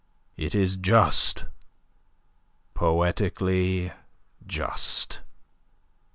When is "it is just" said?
0.35-1.45